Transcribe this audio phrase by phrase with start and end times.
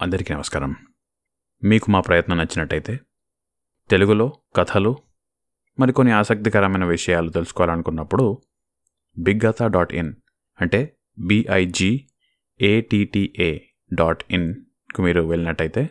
[0.00, 0.76] అందరికీ నమస్కారం.
[1.64, 3.00] మీకు మా ప్రయత్నం నచ్చినట్టయితే
[3.90, 4.96] తెలుగులో కథలు
[5.78, 8.42] మరికొన్ని ఆసక్తికరమైన విషయాలు తెలుసుకోవాలనుకున్నప్పుడు
[9.18, 10.14] బిగ్గత డాట్ ఇన్
[10.60, 12.06] అంటే బిఐజీ
[12.60, 13.58] ఏటీటీఏ
[13.94, 15.90] డాట్ ఇన్కు మీరు వెళ్ళినట్టయితే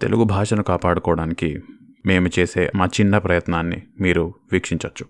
[0.00, 1.60] తెలుగు భాషను కాపాడుకోవడానికి
[2.06, 5.08] మేము చేసే మా చిన్న ప్రయత్నాన్ని మీరు వీక్షించవచ్చు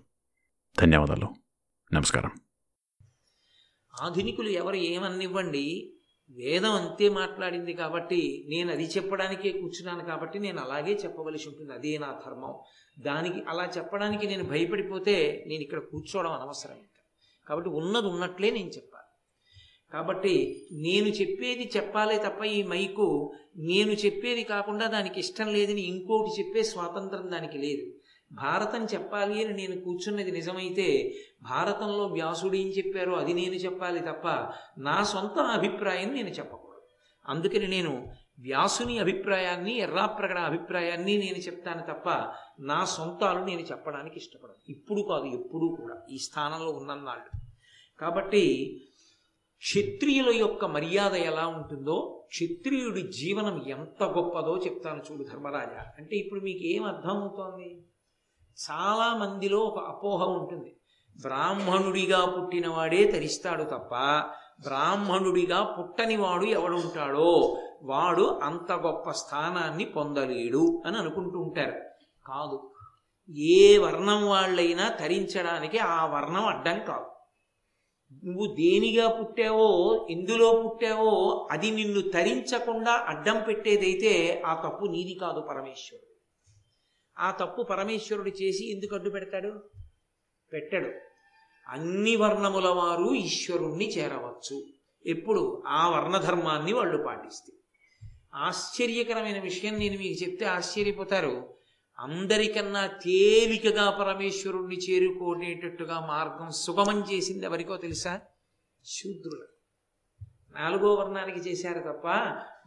[0.79, 1.35] ధన్యవాదాలు.
[1.93, 2.31] నమస్కారం.
[4.01, 5.93] ఆధునికులు ఎవరు ఏమన్నివ్వండి?
[6.37, 11.73] వేదం అంతే మాట్లాడింది కాబట్టి నేను అది చెప్పడానికే కూర్చున్నాను కాబట్టి నేను అలాగే చెప్పవలసి ఉంటుంది.
[11.73, 12.53] అదే నా ధర్మం.
[12.99, 17.01] దానికి అలా చెప్పడానికి నేను భయపడిపోతే నేను ఇక్కడ కూర్చోవడం అనవసరం ఇంకా.
[17.47, 19.07] కాబట్టి ఉన్నది ఉన్నట్లే నేను చెప్పాలి.
[19.93, 26.63] కాబట్టి నేను చెప్పేది చెప్పాలే తప్ప ఈ మైకు నేను చెప్పేది కాకుండా దానికి ఇష్టం లేదని ఇంకోటి చెప్పే
[26.63, 27.91] స్వాతంత్రం దానికి లేదు.
[28.31, 34.27] భారతం చెప్పాలి అని నేను కూర్చున్నది నిజమైతే భారతంలో వ్యాసుడు ఏం చెప్పారో అది నేను చెప్పాలి తప్ప
[34.77, 36.81] నా సొంత అభిప్రాయం నేను చెప్పకూడదు.
[37.29, 38.07] అందుకని నేను
[38.39, 42.09] వ్యాసుని అభిప్రాయాన్ని ఎర్రాప్రగడ అభిప్రాయాన్ని నేను చెప్తాను తప్ప
[42.59, 44.71] నా సొంతాలు నేను చెప్పడానికి ఇష్టపడను.
[44.71, 47.39] ఇప్పుడు కాదు ఎప్పుడూ కూడా ఈ స్థానంలో ఉన్నన్నాళ్ళు.
[47.99, 48.43] కాబట్టి
[49.57, 55.85] క్షత్రియుల యొక్క మర్యాద ఎలా ఉంటుందో క్షత్రియుడి జీవనం ఎంత గొప్పదో చెప్తాను చూడు ధర్మరాజా.
[55.97, 57.85] అంటే ఇప్పుడు మీకు ఏం అర్థం అవుతోంది
[58.59, 60.75] చాలా మందిలో ఒక అపోహ ఉంటుంది.
[61.21, 63.95] బ్రాహ్మణుడిగా పుట్టినవాడే తరిస్తాడు తప్ప
[64.61, 71.79] బ్రాహ్మణుడిగా పుట్టనివాడు ఎవడుంటాడో వాడు అంత గొప్ప స్థానాన్ని పొందలేడు అని అనుకుంటూ ఉంటారు.
[72.25, 72.71] కాదు
[73.37, 77.11] ఏ వర్ణం వాళ్ళైనా తరించడానికి ఆ వర్ణం అడ్డం కాదు.
[78.25, 86.10] నువ్వు దేనిగా పుట్టావో ఎందులో పుట్టావో అది నిన్ను తరించకుండా అడ్డం పెట్టేదైతే ఆ తప్పు నీది కాదు పరమేశ్వరుడు.
[87.21, 89.69] ఆ తప్పు పరమేశ్వరుడు చేసి ఎందుకు అడ్డు పెడతాడు?
[90.53, 90.91] పెట్టడు.
[91.67, 94.63] అన్ని వర్ణముల వారు ఈశ్వరుణ్ణి చేరవచ్చు.
[95.05, 95.63] ఎప్పుడు?
[95.67, 97.53] ఆ వర్ణధర్మాన్ని వాళ్ళు పాటిస్తే.
[98.35, 101.53] ఆశ్చర్యకరమైన విషయం నేను మీకు చెప్తే ఆశ్చర్యపోతారు.
[101.99, 108.21] అందరికన్నా తేలికగా పరమేశ్వరుణ్ణి చేరుకునేటట్టుగా మార్గం సుగమం చేసింది ఎవరికో తెలుసా?
[108.85, 109.47] శూద్రులు.
[110.59, 112.07] నాలుగో వర్ణానికి చేశారు తప్ప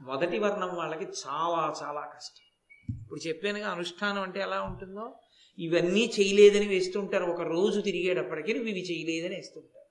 [0.00, 2.53] మొదటి వర్ణం వాళ్ళకి చాలా చాలా కష్టం.
[2.90, 5.14] ఇప్పుడు చెప్పానుగా అనుష్ఠానం అంటే ఎలా ఉంటుందో?
[5.58, 7.24] ఇవన్నీ చేయలేదని వేస్తుంటారు.
[7.24, 9.84] ఒక రోజు తిరిగేటప్పటికీ నువ్వు ఇవి చేయలేదని వేస్తుంటారు.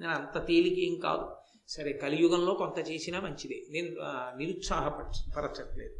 [0.00, 1.36] నేను అంత తేలిక ఏం కాదు.
[1.68, 3.62] సరే కలియుగంలో కొంత చేసినా మంచిదే.
[3.70, 3.88] నేను
[4.38, 5.94] నిరుత్సాహపరచట్లేదు.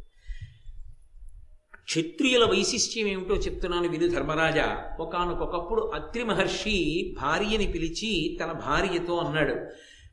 [1.83, 4.97] క్షత్రియుల వైశిష్ట్యం ఏమిటో చెప్తున్నాను విను ధర్మరాజా.
[4.99, 9.55] ఒకనకొకప్పుడు అత్రి మహర్షి భార్యని పిలిచి తన భార్యతో అన్నాడు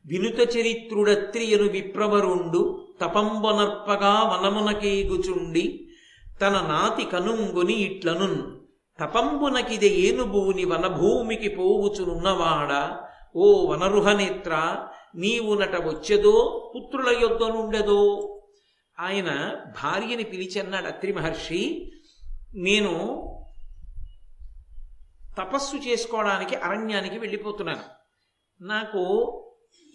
[0.07, 5.89] వినుత చరిత్రుడత్రియను విప్రవరుండు తపంబనర్పగా వనమునకేగుచుండి
[6.41, 8.43] తన నాతి కనుంగుని ఇట్లనున్.
[9.01, 12.99] తపంబునకిది ఏనుబూని వనభూమికి పోవుచునున్నవాడ?
[13.37, 18.29] ఓ వనరుహనేత్ర నీవు నట వచ్చెదో పుత్రుల యొద్ద నుండెదో?
[19.01, 21.93] ఆయన భార్యని పిలిచన్నాడు అత్రి మహర్షి
[22.55, 22.93] నేను
[25.39, 27.83] తపస్సు చేసుకోవడానికి అరణ్యానికి వెళ్ళిపోతున్నాను.
[28.61, 29.03] నాకు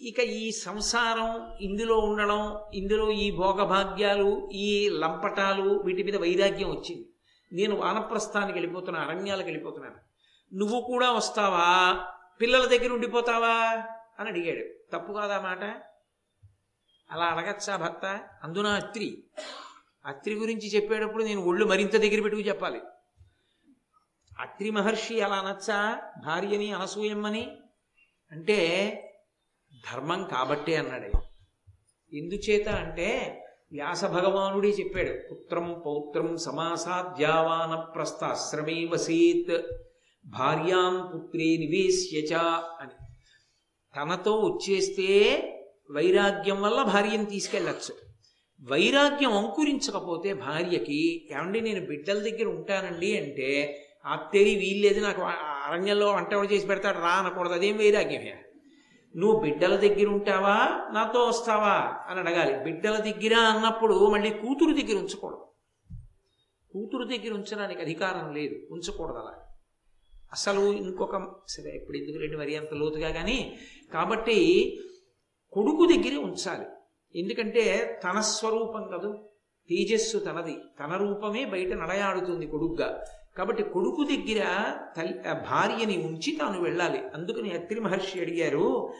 [0.00, 7.08] ఇక ఈ సంసారం ఇందులో ఉండడం ఇందులో ఈ భోగభాగ్యాలు ఈ లంపటాలు వీటి మీద వైరాగ్యం వచ్చింది.
[7.52, 9.94] నేను వానప్రస్థానికి వెళ్ళిపోతున్నాను అరణ్యాలకు వెళ్ళిపోతున్నాను.
[10.54, 12.00] నువ్వు కూడా వస్తావా?
[12.40, 13.82] పిల్లల దగ్గర ఉండిపోతావా?
[14.18, 14.96] అని అడిగాడు.
[14.96, 15.64] తప్పు కాదా మాట?
[17.10, 18.20] అలా అడగచ్చా భర్త?
[18.42, 19.24] అందున అత్రి.
[20.06, 22.80] అత్రి గురించి చెప్పేటప్పుడు నేను ఒళ్ళు మరింత దగ్గర పెట్టుకు చెప్పాలి.
[24.38, 26.02] అత్రి మహర్షి అలా అనొచ్చా?
[26.24, 27.56] భార్యని అనసూయమ్మని?
[28.32, 29.04] అంటే
[29.86, 31.12] ధర్మం కాబట్టే అన్నాడే.
[32.12, 33.40] ఎందుచేత అంటే
[33.72, 39.62] వ్యాస భగవానుడే చెప్పాడు పుత్రం పౌత్రం సమాసాధ్యావాన ప్రస్థాశ్రమే వసీత్
[40.26, 42.34] భార్యాం పుత్రే నివేశ్యచ
[42.80, 43.04] అని.
[43.96, 45.08] తనతో వచ్చేస్తే
[45.90, 47.94] వైరాగ్యం వల్ల భార్యను తీసుకెళ్ళచ్చు.
[48.62, 55.22] వైరాగ్యం అంకురించకపోతే భార్యకి ఏమండి నేను బిడ్డల దగ్గర ఉంటానండి అంటే అత్తేరి వీల్లేదు నాకు
[55.68, 58.44] అరణ్యంలో వంట చేసి పెడతాడు రా అనకూడదు అదేం వైరాగ్యమే?
[59.16, 60.88] నువ్వు బిడ్డల దగ్గర ఉంటావా?
[60.92, 61.96] నాతో వస్తావా?
[62.08, 62.64] అని అడగాలి.
[62.64, 65.46] బిడ్డల దగ్గర అన్నప్పుడు మళ్ళీ కూతురు దగ్గర ఉంచకూడదు.
[66.72, 68.56] కూతురు దగ్గర ఉంచడానికి అధికారం లేదు.
[68.70, 69.34] ఉంచకూడదు అలా.
[70.32, 71.16] అసలు ఇంకొక
[71.48, 73.58] సరే ఇప్పుడు ఎందుకు రెండు మరి అంత లోతుగా కానీ
[73.94, 74.78] కాబట్టి
[75.52, 76.66] కొడుకు దగ్గరే ఉంచాలి.
[77.20, 79.12] ఎందుకంటే తన స్వరూపం కదూ
[79.68, 80.56] తేజస్సు తనది.
[80.80, 83.04] తన రూపమే బయట నడయాడుతుంది కొడుగ్గా.
[83.38, 84.40] కాబట్టి కొడుకు దగ్గర
[84.96, 87.02] తల్లి భార్యని ఉంచి తాను వెళ్ళాలి.
[87.14, 88.92] అందుకని అత్రి మహర్షి అడిగారు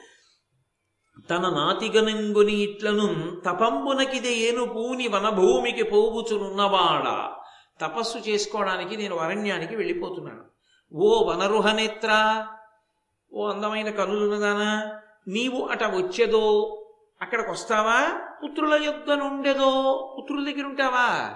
[1.31, 7.29] తన నాతిగనంగుని ఇట్లను తపంబునకిదే ఏను పూని వనభూమికి పోవుచునున్నవాడ.
[7.81, 10.45] తపస్సు చేసుకోవడానికి నేను అరణ్యానికి వెళ్ళిపోతున్నాను.
[10.95, 12.11] ఓ వనరుహనేత్ర
[13.33, 16.45] ఓ అందమైన కనులున్నదానా నీవు అట వచ్చేదో
[17.23, 17.99] అక్కడికి వస్తావా
[18.45, 19.71] పుత్రుల యొద్ద నుండెదో
[20.19, 21.35] పుత్రుల దగ్గర ఉంటావా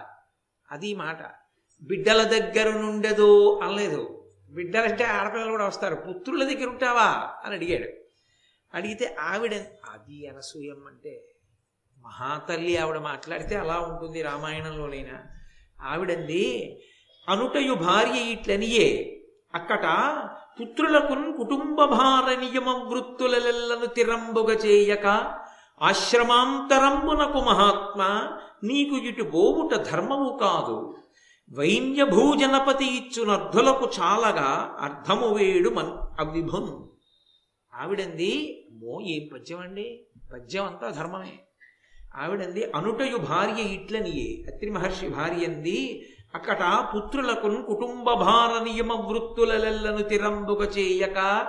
[0.70, 1.41] అది మాట.
[1.82, 4.24] బిడ్డల దగ్గర నుండేదో అనలేదు.
[4.50, 5.94] బిడ్డలంటే ఆడపిల్లలు కూడా వస్తారు.
[5.94, 7.30] పుత్రుల దగ్గర ఉంటావా?
[7.44, 7.88] అని అడిగాడు.
[8.76, 9.54] అడిగితే ఆవిడ
[9.92, 11.24] అది అనసూయం అంటే
[12.04, 15.22] మహాతల్లి ఆవిడ మాట్లాడితే అలా ఉంటుంది రామాయణంలోనైనా.
[15.82, 16.78] ఆవిడంది
[17.28, 19.18] అనుటయు భార్య ఇట్లనియే
[19.54, 19.84] అక్కట
[20.60, 25.06] పుత్రులకున్ కుటుంబ భార నియమ వృత్తులెల్లను తిరంబుగ చేయక
[25.82, 28.02] ఆశ్రమాంతరంబునకు మహాత్మ
[28.64, 30.96] నీకు ఇటు బోవుట ధర్మము కాదు.
[31.58, 36.88] వైన్యభూజనపతి ఇచ్చు ఇచ్చునర్ధులకు చాలగా అర్థము వేడు మన్ అవిభున్
[37.74, 41.38] ఆవిడంది మో ఏం పద్యం అండి పద్యం అంతా ధర్మమే.
[42.16, 44.54] ఆవిడంది అనుటయు భార్య ఇట్లనియే.
[44.54, 51.46] అత్రి మహర్షి భార్య అంది అక్కట పుత్రులకు కుటుంబ భార నియమ వృత్తులెల్లను తిరంబుక చేయక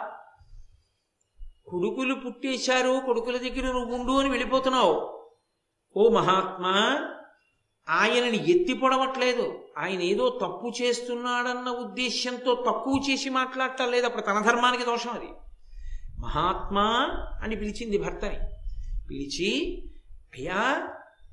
[1.67, 5.23] కొడుకులు పుట్టేశారు కొడుకుల దగ్గర నువ్వు ఉండు అని వెళ్ళిపోతున్నావు.
[5.97, 7.07] ఓ మహాత్మా
[7.89, 9.62] ఆయనని ఎత్తి పొడవట్లేదు.
[9.77, 14.05] ఆయన ఏదో తప్పు చేస్తున్నాడన్న ఉద్దేశ్యంతో తక్కువ చేసి మాట్లాడటం లేదు.
[14.05, 15.27] అప్పుడు తన ధర్మానికి దోషం అది.
[16.19, 18.39] మహాత్మా అని పిలిచింది భర్తని.
[19.09, 19.83] పిలిచి
[20.33, 20.87] అయ్యా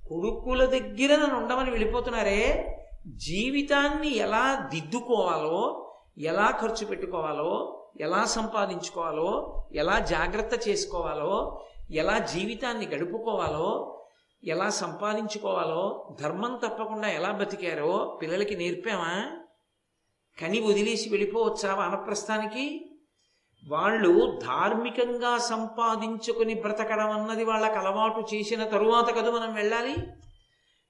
[0.09, 2.77] కొడుకుల దగ్గర నన్ను ఉండమని వెళ్ళిపోతున్నారే.
[3.07, 5.87] జీవితాన్ని ఎలా దిద్దుకోవాలో
[6.19, 11.61] ఎలా ఖర్చు పెట్టుకోవాలో ఎలా సంపాదించుకోవాలో ఎలా జాగ్రత్త చేసుకోవాలో
[11.91, 13.97] ఎలా జీవితాన్ని గడుపుకోవాలో
[14.45, 19.31] ఎలా సంపాదించుకోవాలో ధర్మం తప్పకుండా ఎలా బతికారో పిల్లలకి నేర్పామా?
[20.41, 22.91] కని వదిలేసి వెళ్ళిపోవచ్చా వానప్రస్థానికి?
[23.69, 29.97] వాళ్ళు ధార్మికంగా సంపాదించుకుని బ్రతకడం అన్నది వాళ్ళకి అలవాటు చేసిన తరువాత కదా మనం వెళ్ళాలి?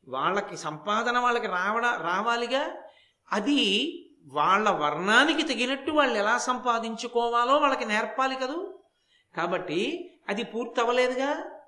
[0.08, 2.74] వాళ్ళకి సంపాదన వాళ్ళకి రావడ రావాలిగా?
[3.32, 3.60] అది
[4.26, 8.78] వాళ్ళ వర్ణానికి తగినట్టు వాళ్ళు ఎలా సంపాదించుకోవాలో వాళ్ళకి నేర్పాలి కదూ?
[9.36, 11.59] కాబట్టి అది పూర్తి అవ్వలేదుగా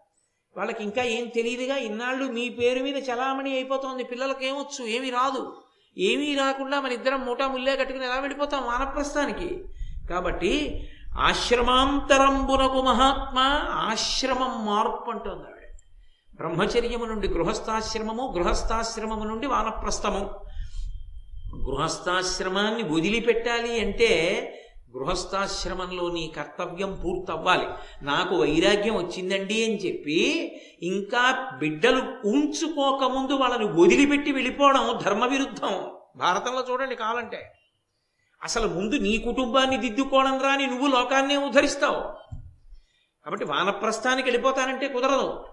[0.57, 4.05] వాళ్ళకి ఇంకా ఏం తెలియదుగా ఇన్నాళ్ళు మీ పేరు మీద చలామణి అయిపోతోంది.
[4.05, 4.85] పిల్లలకి ఏమొచ్చు?
[4.85, 5.57] ఏమీ రాదు.
[5.99, 9.65] ఏమీ రాకుండా మన ఇద్దరం మూటా ముల్లే కట్టుకుని ఎలా వెళ్ళిపోతాం వానప్రస్థానికి?
[10.11, 10.89] కాబట్టి
[11.19, 13.39] ఆశ్రమాంతరంబునకు మహాత్మ
[13.73, 15.63] ఆశ్రమం మార్పు అంటుంది ఆవిడ.
[16.35, 20.35] బ్రహ్మచర్యము నుండి గృహస్థాశ్రమము గృహస్థాశ్రమము నుండి వానప్రస్థము.
[21.57, 24.13] గృహస్థాశ్రమాన్ని వదిలిపెట్టాలి అంటే
[24.97, 27.67] గృహస్థాశ్రమంలో నీ కర్తవ్యం పూర్తవ్వాలి.
[28.03, 30.21] నాకు వైరాగ్యం వచ్చిందండి అని చెప్పి
[30.83, 37.53] ఇంకా బిడ్డలు ఉంచుకోకముందు వాళ్ళని వదిలిపెట్టి వెళ్ళిపోవడం ధర్మ విరుద్ధం భారతంలో చూడండి కావాలంటే
[38.43, 42.01] అసలు ముందు నీ కుటుంబాన్ని దిద్దుకోవడం రాని నువ్వు లోకాన్నే ఉద్ధరిస్తావు.
[43.25, 45.45] కాబట్టి వానప్రస్థానికి వెళ్ళిపోతానంటే కుదరదు.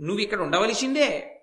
[0.00, 1.33] నువ్వు ఇక్కడ ఉండవలసిందే.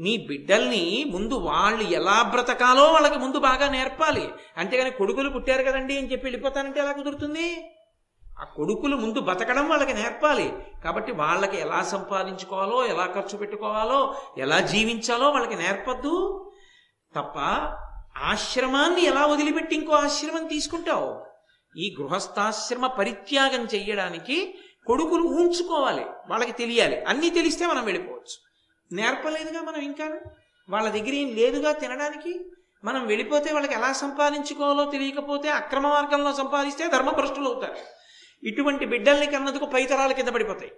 [0.00, 4.30] నీ బిడ్డల్ని ముందు వాళ్ళు ఎలా బ్రతకాలో వాళ్ళకి ముందు బాగా నేర్పాలి.
[4.56, 7.74] అంతేగాని కొడుకులు పుట్టారు కదండి అని చెప్పి వెళ్ళిపోతానంటే ఎలా కుదురుతుంది?
[8.40, 10.52] ఆ కొడుకులు ముందు బతకడం వాళ్ళకి నేర్పాలి.
[10.84, 16.50] కాబట్టి వాళ్ళకి ఎలా సంపాదించుకోవాలో ఎలా ఖర్చు పెట్టుకోవాలో ఎలా జీవించాలో వాళ్ళకి నేర్పద్దు.
[17.16, 17.38] తప్ప
[18.18, 21.24] ఆశ్రమాన్ని ఎలా వదిలిపెట్టి ఇంకో ఆశ్రమం తీసుకుంటావు?
[21.78, 27.04] ఈ గృహస్థాశ్రమ పరిత్యాగం చెయ్యడానికి కొడుకులు ఊంచుకోవాలి వాళ్ళకి తెలియాలి.
[27.04, 28.53] అన్నీ తెలిస్తే మనం వెళ్ళిపోవచ్చు.
[28.94, 30.20] నేర్పలేదుగా మనం ఇంకా?
[30.68, 32.50] వాళ్ళ దగ్గర ఏం లేదుగా తినడానికి?
[32.84, 37.76] మనం వెళ్ళిపోతే వాళ్ళకి ఎలా సంపాదించుకోవాలో తెలియకపోతే అక్రమ మార్గంలో సంపాదిస్తే ధర్మభ్రష్టులు అవుతారు.
[38.42, 40.72] ఇటువంటి బిడ్డల్ని కన్నందుకు పైతరాల కింద పడిపోతాయి.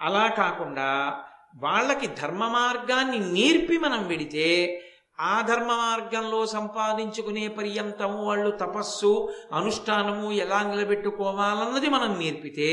[0.00, 1.20] అలా కాకుండా
[1.56, 4.80] వాళ్ళకి ధర్మ మార్గాన్ని నేర్పి మనం వెడితే
[5.20, 12.70] ఆ ధర్మ మార్గంలో సంపాదించుకునే పర్యంతము వాళ్ళు తపస్సు అనుష్ఠానము ఎలా నిలబెట్టుకోవాలన్నది మనం నేర్పితే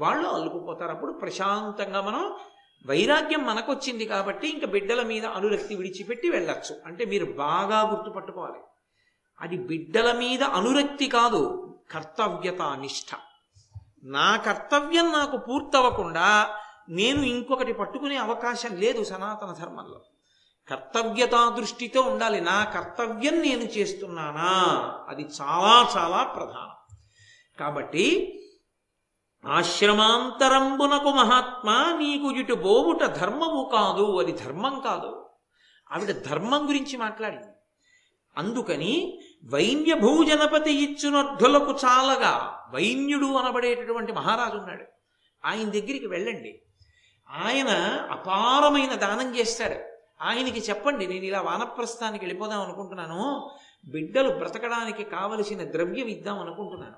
[0.00, 0.90] వాళ్ళు అల్లుకుపోతారు.
[0.90, 2.34] అప్పుడు ప్రశాంతంగా మనం
[2.86, 6.80] వైరాగ్యం మనకొచ్చింది కాబట్టి ఇంకా బిడ్డల మీద అనురక్తి విడిచిపెట్టి వెళ్ళచ్చు.
[6.86, 8.58] అంటే మీరు బాగా గుర్తుపట్టుకోవాలి.
[9.40, 13.16] అది బిడ్డల మీద అనురక్తి కాదు కర్తవ్యత నిష్ఠ
[14.04, 16.56] నా కర్తవ్యం నాకు పూర్తవ్వకుండా
[16.88, 20.00] నేను ఇంకొకటి పట్టుకునే అవకాశం లేదు సనాతన ధర్మంలో.
[20.68, 22.40] కర్తవ్యతా దృష్టితో ఉండాలి.
[22.40, 24.74] నా కర్తవ్యం నేను చేస్తున్నానా?
[25.08, 26.96] అది చాలా చాలా ప్రధానం.
[27.60, 28.30] కాబట్టి
[29.46, 35.30] ఆశ్రమాంతరంబునకు మహాత్మా నీకు ఇటు బోవుట ధర్మము కాదు అది ధర్మం కాదు.
[35.92, 37.46] ఆవిడ ధర్మం గురించి మాట్లాడింది.
[38.38, 39.20] అందుకని
[39.52, 44.84] వైన్య భూజనపతి ఇచ్చునర్ధులకు చాలగా వైన్యుడు అనబడేటటువంటి మహారాజు ఉన్నాడు.
[45.44, 46.62] ఆయన దగ్గరికి వెళ్ళండి.
[47.30, 47.68] ఆయన
[48.10, 49.94] అపారమైన దానం చేస్తాడు.
[50.24, 53.50] ఆయనకి చెప్పండి నేను ఇలా వానప్రస్థానికి వెళ్ళిపోదాం అనుకుంటున్నాను.
[53.84, 56.96] బిడ్డలు బ్రతకడానికి కావలసిన ద్రవ్యం ఇద్దాం అనుకుంటున్నాను.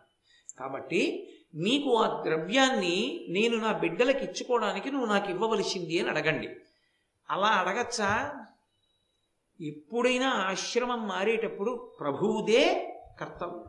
[0.59, 6.49] కాబట్టి నీకు ఆ ద్రవ్యాన్ని నేను నా బిడ్డలకి ఇచ్చుకోవడానికి నువ్వు నాకు ఇవ్వవలసింది అని అడగండి.
[7.31, 8.35] అలా అడగచ్చా?
[9.61, 13.65] ఎప్పుడైనా ఆశ్రమం మారేటప్పుడు ప్రభువుదే కర్తవ్యం.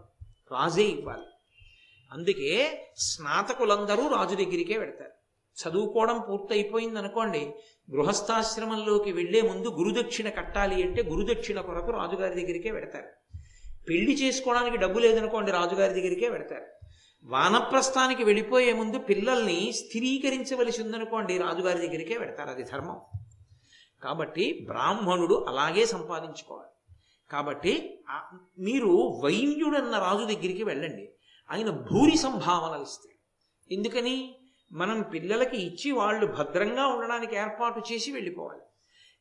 [0.51, 1.25] రాజే ఇవ్వాలి.
[2.11, 2.51] అందుకే
[2.95, 5.11] స్నాతకులందరూ రాజు దగ్గరికే పెడతారు
[5.57, 7.53] చదువుకోవడం పూర్తయిపోయింది అనుకోండి
[7.91, 13.09] గృహస్థాశ్రమంలోకి వెళ్ళే ముందు గురుదక్షిణ కట్టాలి అంటే గురుదక్షిణ కొరకు రాజుగారి దగ్గరికే పెడతారు
[13.89, 16.76] పెళ్ళి చేసుకోవడానికి డబ్బు లేదనుకోండి రాజుగారి దగ్గరికే పెడతారు
[17.27, 23.01] వానప్రస్థానికి వెళ్ళిపోయే ముందు పిల్లల్ని స్థిరీకరించవలసి ఉందనుకోండి రాజుగారి దగ్గరికే పెడతారు అది ధర్మం.
[24.03, 26.69] కాబట్టి బ్రాహ్మణుడు అలాగే సంపాదించుకోవాలి.
[27.31, 28.03] కాబట్టి
[28.59, 31.09] మీరు వైద్యుడన్న రాజు దగ్గరికి వెళ్ళండి.
[31.51, 33.17] ఆయన భూరి సంభావనలు ఇస్తాడు.
[33.73, 34.35] ఎందుకని?
[34.71, 38.61] మనం పిల్లలకి ఇచ్చి వాళ్ళు భద్రంగా ఉండడానికి ఏర్పాటు చేసి వెళ్ళిపోవాలి.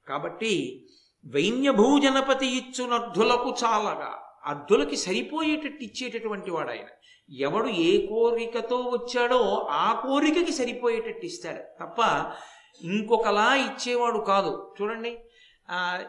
[0.08, 0.86] కాబట్టి
[1.26, 6.86] వైన్యభూజనపతి భూజనపతి ఇచ్చునర్థులకు చాలగా అర్థులకి సరిపోయేటట్టు ఇచ్చేటటువంటి వాడు ఆయన.
[7.30, 11.62] ఎవడు ఏ కోరికతో వచ్చాడో ఆ కోరికకి సరిపోయేటట్టు ఇస్తాడు.
[11.62, 11.98] తప్ప
[12.82, 14.74] ఇంకొకలా ఇచ్చేవాడు కాదు.
[14.82, 15.18] చూడండి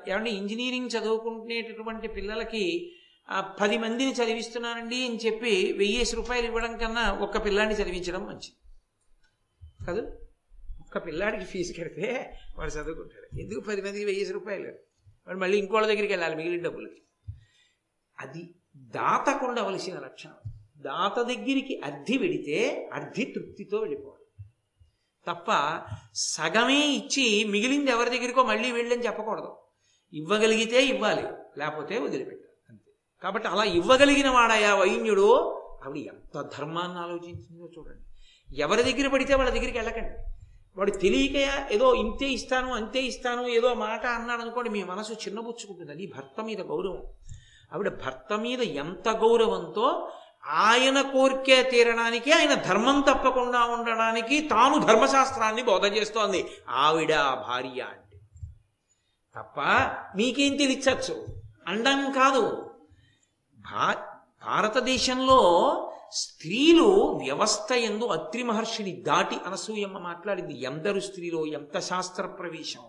[0.07, 2.95] ఏమంటే ఇంజనీరింగ్ చదువుకునేటటువంటి పిల్లలకి
[3.61, 8.55] పది మందిని చదివిస్తున్నానండి అని చెప్పి వెయ్యేసి రూపాయలు ఇవ్వడం కన్నా ఒక్క పిల్లాడిని చదివించడం మంచిది.
[9.85, 10.01] కాదు
[10.79, 13.41] ఒక్క పిల్లాడికి ఫీజు కడితే వాడు చదువుకుంటాడు.
[13.41, 14.67] ఎందుకు పది మందికి వెయ్యేసి రూపాయలు?
[15.27, 17.01] వాడు మళ్ళీ ఇంకోళ్ళ దగ్గరికి వెళ్ళాలి మిగిలిన డబ్బులకి.
[18.19, 20.53] అది దాతకుండా వలసిన లక్షణం.
[20.77, 24.17] దాత దగ్గరికి అర్థి వెడితే అర్థి తృప్తితో వెళ్ళిపోవాలి.
[25.27, 25.79] తప్ప
[26.13, 29.57] సగమే ఇచ్చి మిగిలింది ఎవరి దగ్గరికో మళ్ళీ వెళ్ళని చెప్పకూడదు.
[30.13, 31.23] ఇవ్వగలిగితే ఇవ్వాలి
[31.57, 32.53] లేకపోతే వదిలిపెట్టాలి.
[32.69, 32.91] అంతే.
[33.23, 35.53] కాబట్టి అలా ఇవ్వగలిగిన వాడయా వైన్యుడు
[35.85, 38.03] ఆవిడ ఎంత ధర్మాన్ని ఆలోచించిందో చూడండి.
[38.61, 40.23] ఎవరి దగ్గర పడితే వాళ్ళ దగ్గరికి వెళ్ళకండి.
[40.77, 45.91] వాడు తెలియక ఏదో ఇంతే ఇస్తాను అంతే ఇస్తాను ఏదో మాట అన్నాడు అనుకోండి మీ మనసు చిన్నబుచ్చుకుంటుంది.
[45.91, 47.03] అది భర్త మీద గౌరవం.
[47.73, 50.11] ఆవిడ భర్త మీద ఎంత గౌరవంతో
[50.49, 56.49] ఆయన కోరికే తీరడానికి ఆయన ధర్మం తప్పకుండా ఉండడానికి తాను ధర్మశాస్త్రాన్ని బోధ చేస్తోంది.
[56.69, 58.19] ఆవిడ భార్య అంటే.
[59.35, 59.59] తప్ప
[60.15, 61.25] మీకేం తెలియచ్చు
[61.67, 62.71] అండం కాదు.
[63.59, 63.95] భా
[64.45, 65.41] భారతదేశంలో
[66.11, 70.63] స్త్రీలు వ్యవస్థ ఎందు అత్రి మహర్షిని దాటి అనసూయమ్మ మాట్లాడింది.
[70.63, 72.81] ఎందరు స్త్రీలో ఎంత శాస్త్ర ప్రవేశం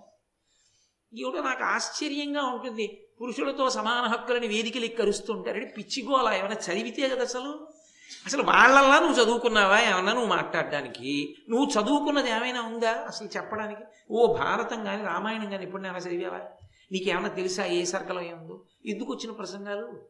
[1.15, 3.08] ఈవిడ నాకు ఆశ్చర్యంగా ఉంటుంది.
[3.21, 7.69] పురుషులతో సమాన హక్కులని వేదికలు ఎక్కరుస్తుంటారని పిచ్చిగోలా ఏమైనా చదివితే కదా అసలు?
[8.27, 9.81] అసలు వాళ్ళల్లా నువ్వు చదువుకున్నావా?
[9.81, 11.37] ఏమన్నా నువ్వు మాట్లాడడానికి?
[11.49, 12.93] నువ్వు చదువుకున్నది ఏమైనా ఉందా?
[12.93, 13.81] అసలు చెప్పడానికి?
[14.11, 16.41] ఓ భారతం కానీ రామాయణం కానీ ఇప్పుడు నేను చదివావా?
[16.93, 18.63] నీకేమైనా తెలుసా ఏ సర్కలం ఏముందో?
[18.87, 20.03] ఎందుకు వచ్చిన ప్రసంగాలు?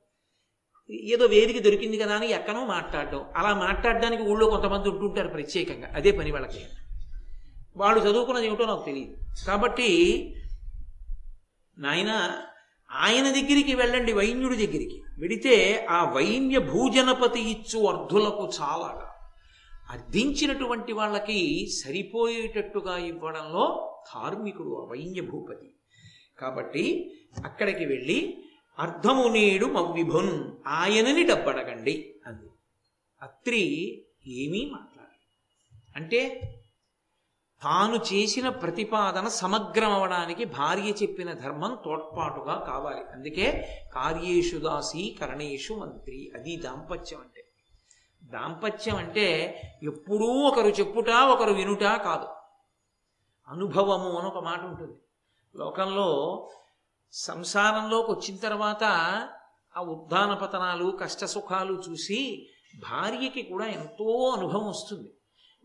[0.91, 3.25] ఏదో వేదిక దొరికింది కదా అని ఎక్కనో మాట్లాడడం.
[3.37, 5.93] అలా మాట్లాడడానికి ఊళ్ళో కొంతమంది ఉంటుంటారు ప్రత్యేకంగా.
[5.95, 6.67] అదే పని వాళ్ళకి.
[7.77, 9.17] వాళ్ళు చదువుకున్నది ఏమిటో నాకు తెలియదు.
[9.47, 9.91] కాబట్టి
[11.79, 12.39] నాయన
[12.93, 15.03] ఆయన దగ్గరికి వెళ్ళండి వైన్యుడి దగ్గరికి.
[15.19, 19.15] వెడితే ఆ వైన్య భూజనపతి ఇచ్చు అర్ధులకు చాలాగా.
[19.91, 25.71] అర్థించినటువంటి వాళ్ళకి సరిపోయేటట్టుగా ఇవ్వడంలో కార్మికుడు ఆ వైన్య భూపతి.
[26.39, 27.15] కాబట్టి
[27.45, 28.45] అక్కడికి వెళ్ళి
[28.79, 32.49] అర్ధము నేడు మవ్విభున్ ఆయనని డబ్బడగండి అంది.
[33.23, 33.63] అత్రి
[34.27, 35.27] ఏమీ మాట్లాడాలి
[35.97, 36.41] అంటే
[37.63, 43.01] తాను చేసిన ప్రతిపాదన సమగ్రం అవడానికి భార్య చెప్పిన ధర్మం తోడ్పాటుగా కావాలి.
[43.13, 46.33] అందుకే కార్యేషు దాసి కరణేషు మంత్రి.
[46.35, 47.45] అది దాంపత్యం అంటే.
[48.25, 52.29] దాంపత్యం అంటే ఎప్పుడూ ఒకరు చెప్పుట ఒకరు వినుట కాదు.
[53.49, 54.99] అనుభవము అని ఒక మాట ఉంటుంది.
[55.57, 56.49] లోకంలో
[57.13, 58.85] సంసారంలోకి వచ్చిన తర్వాత
[59.77, 62.49] ఆ ఉద్దాన పతనాలు కష్ట సుఖాలు చూసి
[62.79, 65.15] భార్యకి కూడా ఎంతో అనుభవం వస్తుంది.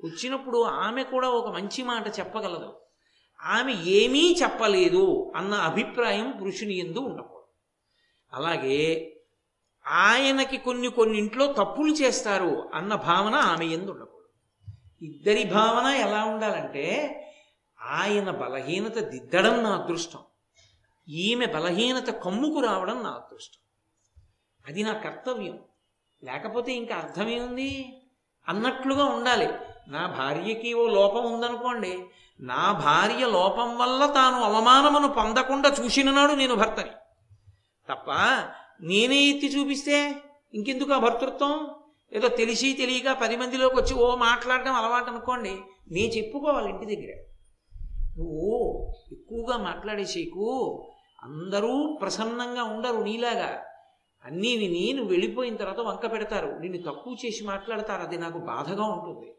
[0.03, 2.79] వచ్చినప్పుడు ఆమె కూడా ఒక మంచి మాట చెప్పగలదు.
[3.43, 7.47] ఆమె ఏమీ చెప్పలేదు అన్న అభిప్రాయం పురుషుని ఎందు ఉండకూడదు.
[8.33, 9.09] అలాగే
[9.87, 14.29] ఆయనకి కొన్ని కొన్ని ఇంట్లో తప్పులు చేస్తారు అన్న భావన ఆమె ఎందు ఉండకూడదు.
[15.05, 17.19] ఇద్దరి భావన ఎలా ఉండాలంటే
[17.81, 20.19] ఆయన బలహీనత దిద్దడం నా అదృష్టం.
[21.09, 23.59] ఈమె బలహీనత కమ్ముకు రావడం నా అదృష్టం.
[24.67, 25.59] అది నా కర్తవ్యం.
[26.23, 28.01] లేకపోతే ఇంకా అర్థమేముంది
[28.47, 29.49] అన్నట్లుగా ఉండాలి.
[29.87, 31.99] నా భార్యకి ఓ లోపం ఉందనుకోండి
[32.39, 36.89] నా భార్య లోపం వల్ల తాను అవమానమును పొందకుండా చూసిన నాడు నేను భర్తని.
[37.89, 38.11] తప్ప
[38.81, 40.15] నేనే ఎత్తి చూపిస్తే
[40.53, 41.69] ఇంకెందుకు ఆ భర్తృత్వం?
[42.13, 45.57] ఏదో తెలిసి తెలియక పది మందిలోకి వచ్చి ఓ మాట్లాడడం అలవాటు అనుకోండి
[45.91, 47.15] నేను చెప్పుకోవాలి ఇంటి దగ్గర.
[48.17, 50.83] నువ్వు ఎక్కువగా మాట్లాడేసేకు
[51.23, 53.63] అందరూ ప్రసన్నంగా ఉండరు నీలాగా.
[54.25, 56.47] అన్నీ విని నువ్వు వెళ్ళిపోయిన తర్వాత వంక పెడతారు.
[56.47, 58.01] నిన్ను తక్కువ చేసి మాట్లాడతారు.
[58.01, 59.35] అది నాకు బాధగా ఉంటుంది.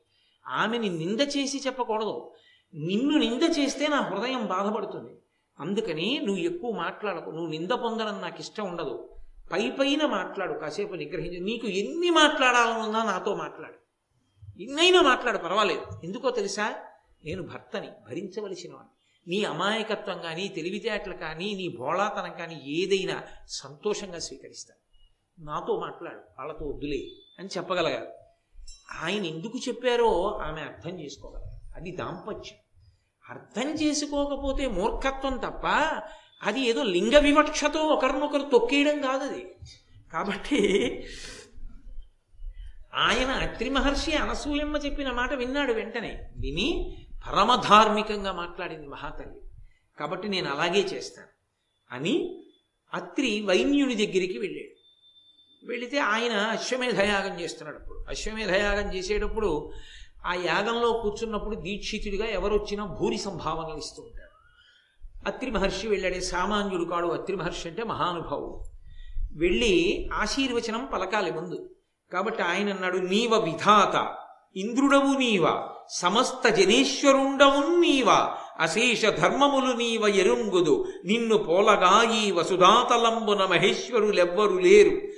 [0.46, 2.34] ఆమెని నింద చేసి చెప్పకూడదు.
[2.74, 5.18] నిన్ను నింద చేస్తే నా హృదయం బాధపడుతుంది.
[5.60, 7.30] అందుకని నువ్వు ఎక్కువ మాట్లాడకు.
[7.30, 9.10] నువ్వు నింద పొందడం నాకు ఇష్టం ఉండదు.
[9.52, 10.58] పై పైన మాట్లాడు.
[10.58, 11.40] కాసేపు నిగ్రహించి.
[11.40, 13.74] నీకు ఎన్ని మాట్లాడాలనున్నా నాతో మాట్లాడు.
[14.62, 15.86] ఎన్నైనా మాట్లాడు పర్వాలేదు.
[16.04, 16.82] ఎందుకో తెలుసా?
[17.24, 18.94] నేను భర్తని భరించవలసిన వాడిని
[19.28, 24.84] నీ అమాయకత్వం కానీ తెలివితేటలు కానీ నీ బోళాతనం కానీ ఏదైనా సంతోషంగా స్వీకరిస్తాను
[25.44, 26.20] నాతో మాట్లాడు.
[26.38, 27.06] వాళ్ళతో వద్దులే
[27.38, 28.08] అని చెప్పగలగాలి.
[29.02, 32.58] ఆయన ఎందుకు చెప్పారో ఆమె అర్థం చేసుకోగలరు అది దాంపత్యం.
[33.30, 35.66] అర్థం చేసుకోకపోతే మూర్ఖత్వం తప్ప
[36.42, 39.46] అది ఏదో లింగ వివక్షతో ఒకరినొకరు తొక్కేయడం కాదు అది.
[40.12, 40.60] కాబట్టి
[42.94, 46.28] ఆయన అత్రి మహర్షి అనసూయమ్మ చెప్పిన మాట విన్నాడు వెంటనే.
[46.36, 49.40] విని పరమధార్మికంగా మాట్లాడింది మహాతల్లి.
[49.98, 51.28] కాబట్టి నేను అలాగే చేస్తాను
[51.90, 52.44] అని
[52.94, 54.73] అత్రి వైన్యుని దగ్గరికి వెళ్ళాడు.
[55.64, 58.04] వెళితే ఆయన అశ్వమేధయాగం చేస్తున్నాడు అప్పుడు.
[58.08, 59.70] అశ్వమేధయాగం చేసేటప్పుడు
[60.26, 64.24] ఆ యాగంలో కూర్చున్నప్పుడు దీక్షితుడిగా ఎవరొచ్చినా భూరి సంభావనలు ఇస్తూ ఉంటారు
[65.28, 68.64] అత్రి మహర్షి వెళ్ళాడే సామాన్యుడు కాడు అత్రి మహర్షి అంటే మహానుభావుడు.
[69.38, 71.70] వెళ్ళి ఆశీర్వచనం పలకాలి ముందు.
[72.12, 74.16] కాబట్టి ఆయన అన్నాడు నీవ విధాత
[74.56, 85.13] ఇంద్రుడవు నీవ సమస్త జనేశ్వరుండవు నీవ అశేష ధర్మములు నీవ ఎరుంగుదు నిన్ను పోలగా ఈ వసుధాతలంబున మహేశ్వరులెవ్వరు లేరు.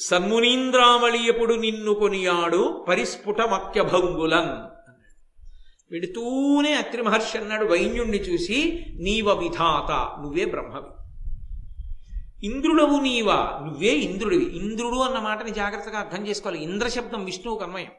[0.00, 4.76] సన్మునీంద్రామళీయపుడు నిన్ను కొనియాడు పరిస్ఫుట మక్యభంగులన్
[5.92, 11.06] వెడుతూనే అత్రి మహర్షి అన్నాడు వైన్యుణ్ణి చూసి నీవ విధాత నువ్వే బ్రహ్మవి.
[12.46, 14.44] ఇంద్రుడవు నీవా నువ్వే ఇంద్రుడివి.
[14.44, 16.62] ఇంద్రుడు అన్న మాటని జాగ్రత్తగా అర్థం చేసుకోవాలి.
[16.62, 17.90] ఇంద్ర శబ్దం విష్ణువుకు అన్వయం.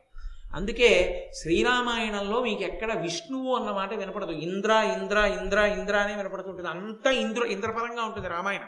[0.55, 4.31] అందుకే శ్రీరామాయణంలో మీకు ఎక్కడ విష్ణువు అన్న మాట వినపడదు.
[4.31, 6.69] ఇంద్ర ఇంద్ర ఇంద్ర ఇంద్ర అనే వినపడుతుంటుంది.
[6.69, 8.67] అంతా ఇంద్ర ఇంద్రపరంగా ఉంటుంది రామాయణం.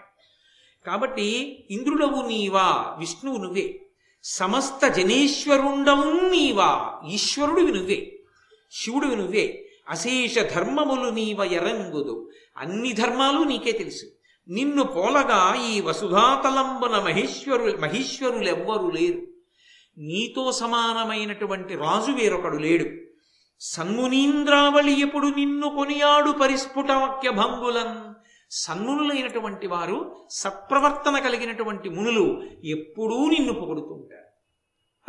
[0.85, 3.79] కాబట్టి ఇంద్రుడవు నీవా విష్ణువు నువ్వే.
[4.23, 8.19] సమస్త జనేశ్వరుండవు నీవా ఈశ్వరుడివి నువ్వే.
[8.71, 9.65] శివుడివి నువ్వే.
[9.89, 12.29] అశేష ధర్మములు నీవ ఎరంగుదు.
[12.57, 14.05] అన్ని ధర్మాలు నీకే తెలుసు.
[14.49, 19.21] నిన్ను పోలగా ఈ వసుధాతలంబున మహేశ్వరు మహేశ్వరులెవ్వరు లేరు.
[19.97, 22.89] నీతో సమానమైనటువంటి రాజు వేరొకడు లేడు.
[23.59, 27.29] సన్మునీంద్రావళి ఎప్పుడు నిన్ను కొనియాడు పరిస్ఫుట వాక్య
[28.51, 34.25] సన్నులైనటువంటి వారు సత్ప్రవర్తన కలిగినటువంటి మునులు ఎప్పుడూ నిన్ను పొగుడుతుంటారు.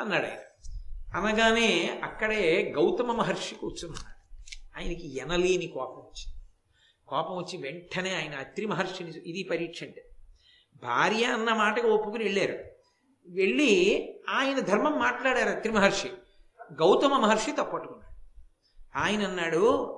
[0.03, 0.39] అన్నాడు ఆయన.
[1.15, 4.37] అనగానే అక్కడే గౌతమ మహర్షి కూర్చున్నాడు.
[4.79, 6.45] ఆయనకి ఎనలేని కోపం వచ్చింది.
[7.09, 10.09] కోపం వచ్చి వెంటనే ఆయన అత్రి మహర్షిని ఇది పరీక్ష అంటే.
[10.83, 12.65] భార్య అన్న మాటకు ఒప్పుకుని వెళ్ళారు.
[13.29, 16.09] వెళ్ళి ఆయన ధర్మం మాట్లాడారు అత్రి మహర్షి.
[16.73, 18.11] గౌతమ మహర్షి తప్పట్టుకున్నాడు.
[18.99, 19.97] ఆయన అన్నాడు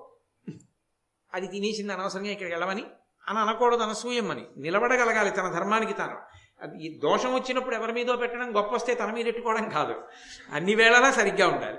[1.35, 2.85] అది తినేసింది అనవసరంగా ఇక్కడికి వెళ్ళమని.
[3.29, 4.43] అని అనకూడదు అనసూయమని.
[4.59, 6.17] నిలబడగలగాలి తన ధర్మానికి తాను.
[6.63, 9.95] అది ఈ దోషం వచ్చినప్పుడు ఎవరి మీదో పెట్టడం గొప్ప వస్తే తన మీద ఎట్టుకోవడం కాదు.
[10.53, 11.79] అన్ని వేళలా సరిగ్గా ఉండాలి.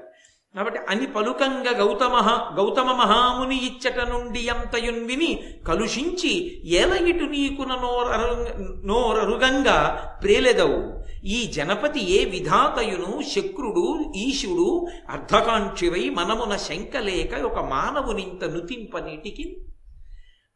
[0.56, 2.16] కాబట్టి అని పలుకంగా గౌతమ
[2.58, 8.46] గౌతమ మహాముని ఇచ్చట నుండి ఎంతయున్ విని కలుషించి ఏలగిటు నీకున నోరరు
[8.86, 9.78] నోరరుగంగా
[10.24, 11.04] ప్రేలెదవు.
[11.26, 13.22] ఈ జనపతి ఏ విధాతయును?
[13.36, 19.58] శక్రుడు ఈశుడు అర్ధకాంక్షివై మనమున శంకలేక ఒక మానవునింత నుతింపనీటికి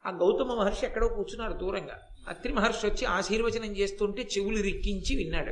[0.08, 2.00] ఆ గౌతమ మహర్షి ఎక్కడో కూర్చున్నారు దూరంగా.
[2.30, 5.52] అత్రి మహర్షి వచ్చి ఆశీర్వచనం చేస్తుంటే చెవులు రిక్కించి విన్నాడు.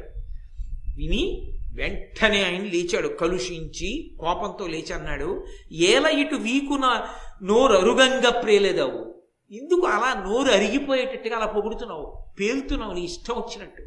[0.95, 3.07] విని వెంటనే ఆయన లేచాడు.
[3.07, 7.07] కలుషించి కోపంతో లేచి అన్నాడు ఏల ఇటు వీకున
[7.43, 9.15] నోరు అరుగంగా ప్రేలేదావు.
[9.51, 12.25] ఎందుకు అలా నోరు అరిగిపోయేటట్టుగా అలా పొగుడుతున్నావు?
[12.39, 13.83] పేలుతున్నావు నీ ఇష్టం వచ్చినట్టు.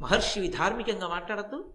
[0.00, 1.72] మహర్షి ధార్మికంగా మాట్లాడద్దు.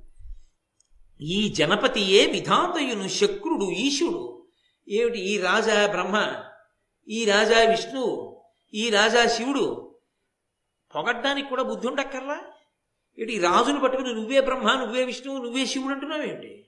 [1.22, 4.44] ఈ జనపతి ఏ విధాతయును శక్రుడు ఈశుడు
[4.90, 6.44] ఏమిటి ఈ రాజా బ్రహ్మ
[7.10, 8.42] ఈ రాజా విష్ణువు
[8.74, 9.96] ఈ రాజా శివుడు
[10.96, 12.40] పొగడ్డానికి కూడా బుద్ధి ఉండక్కర్లా?
[13.18, 16.66] ఇటు ఈ రాజును పట్టుకుని నువ్వే బ్రహ్మ నువ్వే విష్ణువు నువ్వే శివుడు అంటున్నావేంటి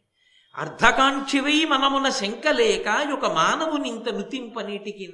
[0.57, 5.13] అర్ధకాంక్షివై మనమున శంకలేక ఒక మానవుని ఇంత నుతింపనీటికి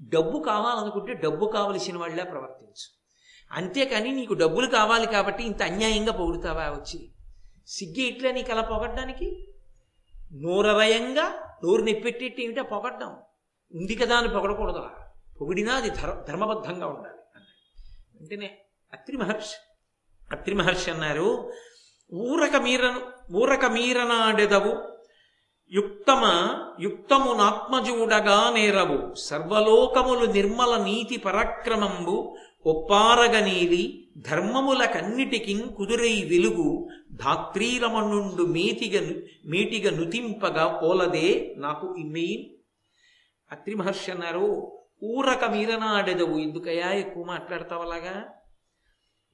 [0.00, 2.86] డబ్బు కావాలనుకుంటే డబ్బు కావలసిన వాళ్ళే ప్రవర్తించు.
[3.52, 7.12] అంతేకాని నీకు డబ్బులు కావాలి కాబట్టి ఇంత అన్యాయంగా పొగుడుతావా వచ్చి?
[7.66, 9.46] సిగ్గి ఇట్లా నీకు అలా పొగడ్డానికి?
[10.32, 13.16] నోరవయంగా నోరు నెప్పెట్టేటి ఏమిటా పొగడ్డం.
[13.74, 14.82] ఉంది కదా అని పొగడకూడదు
[15.40, 17.18] పొగిడినా అది ధర్మ ధర్మబద్ధంగా ఉండాలి
[18.20, 18.48] అంటేనే
[18.92, 19.56] అత్రి మహర్షి
[20.30, 21.28] అత్రి మహర్షి అన్నారు
[22.12, 23.00] ఊరక మీరను
[23.36, 24.72] ఊరక మీరనాడెదవు
[25.72, 26.22] యుక్తమ
[26.80, 29.14] యుక్తమునాత్మజూడగా నేరవు.
[29.16, 33.82] సర్వలోకములు నిర్మల నీతి పరాక్రమంబు ఒప్పారగనీలి
[34.16, 38.94] ధర్మములకన్నిటికి కుదురై వెలుగు ధాత్రీరమణుండు మేతిగ
[39.44, 42.46] మీటిగ నుతింపగా ఓలదే నాకు ఇమ్మెయిన్
[43.52, 48.24] అత్రి మహర్షి అన్నారు ఊరక మీరనాడెదవు ఎందుకయ్యా ఎక్కువ మాట్లాడతావు అలాగా?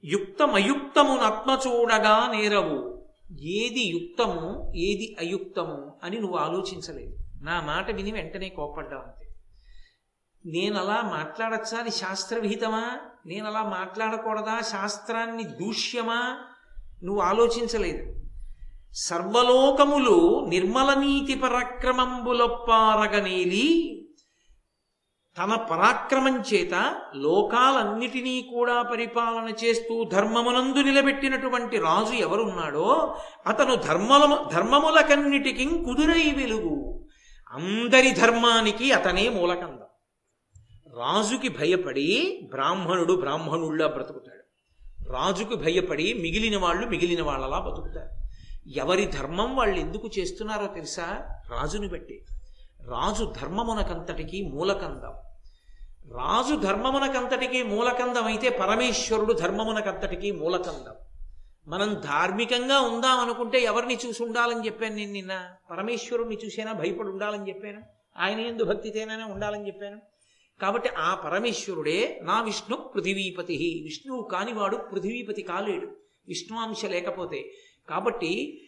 [0.03, 1.21] యుక్తమయుక్తమును
[2.31, 3.05] నేరవు.
[3.41, 7.17] ఏది యుక్తము ఏది అయుక్తము అని నువ్వు ఆలోచించలేదు.
[7.41, 9.27] నా మాట విని వెంటనే కోపడ్డావు అంతే.
[10.45, 11.77] నేను అలా మాట్లాడచ్చా?
[11.77, 12.99] అది శాస్త్రవిహితమా?
[13.25, 14.61] నేను అలా మాట్లాడకూడదా?
[14.61, 16.39] శాస్త్రాన్ని దూష్యమా?
[17.03, 18.15] నువ్వు ఆలోచించలేదు.
[18.93, 23.91] సర్వలోకములు నిర్మల నీతి పరక్రమంబులొప్పారగనేలి
[25.37, 33.15] తన పరాక్రమం చేత లోకాలన్నిటినీ కూడా పరిపాలన చేస్తూ ధర్మమునందు నిలబెట్టినటువంటి రాజు ఎవరున్నాడో
[33.47, 37.05] అతను ధర్మల ధర్మములకన్నిటికి కుదురై వెలుగు.
[37.51, 39.85] అందరి ధర్మానికి అతనే మూలకందం.
[40.99, 44.45] రాజుకి భయపడి బ్రాహ్మణుడు బ్రాహ్మణుళ్ళ బ్రతుకుతాడు.
[45.11, 48.25] రాజుకు భయపడి మిగిలిన వాళ్ళు మిగిలిన వాళ్ళలా బతుకుతారు.
[48.75, 51.25] ఎవరి ధర్మం వాళ్ళు ఎందుకు చేస్తున్నారో తెలుసా?
[51.51, 52.25] రాజుని బట్టి.
[52.87, 55.13] రాజు ధర్మమునకంతటికి మూలకందం.
[56.17, 60.95] రాజు ధర్మమునకంతటికీ మూలకందం అయితే పరమేశ్వరుడు ధర్మమునకంతటికీ మూలకందం.
[61.67, 65.47] మనం ధార్మికంగా ఉందాం అనుకుంటే ఎవరిని చూసి ఉండాలని చెప్పాను నేను నిన్న?
[65.71, 66.73] పరమేశ్వరుడిని చూసేనా?
[66.73, 67.81] భయపడి ఉండాలని చెప్పాను?
[68.17, 70.01] ఆయన ఎందు భక్తితేనైనా ఉండాలని చెప్పాను?
[70.61, 75.87] కాబట్టి ఆ పరమేశ్వరుడే నా విష్ణు పృథివీపతి విష్ణువు కానివాడు పృథివీపతి కాలేడు.
[76.27, 77.51] విష్ణువాంశ లేకపోతే.
[77.89, 78.64] కాబట్టి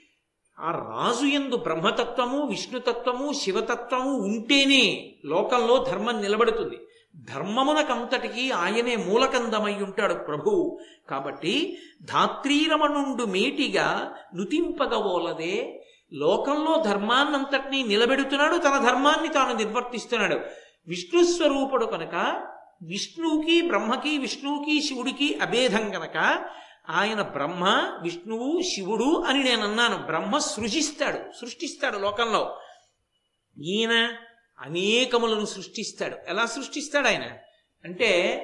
[0.59, 6.77] ఆ రాజు ఎందు బ్రహ్మతత్వము విష్ణుతత్వము శివతత్వము ఉంటేనే లోకంలో ధర్మం నిలబడుతుంది.
[7.15, 19.57] ధర్మమునకంతటికి ఆయనే మూలకందమై ఉంటాడు ప్రభువు కాబట్టి ధాత్రీరమణుండు మేటిగా నుతింపగవోలదే లోకంలో ధర్మాన్నంతటినీ నిలబెడుతున్నాడు తన ధర్మాన్ని తాను
[19.57, 20.39] నిర్వర్తిస్తున్నాడు.
[20.87, 22.43] విష్ణు స్వరూపుడు కనుక
[22.83, 26.45] విష్ణువుకి బ్రహ్మకి విష్ణువుకి శివుడికి అభేదం కనుక
[26.89, 27.65] ఆయన బ్రహ్మ
[28.01, 32.59] విష్ణువు శివుడు అని నేను అన్నాను బ్రహ్మ సృజిస్తాడు సృష్టిస్తాడు లోకంలో.
[33.63, 34.15] ఈయన
[34.59, 36.17] అనేకములను సృష్టిస్తాడు.
[36.27, 37.23] ఎలా సృష్టిస్తాడు ఆయన?
[37.83, 38.43] అంటే